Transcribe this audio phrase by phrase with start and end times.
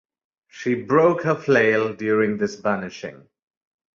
[0.47, 3.27] She broke her flail during this banishing.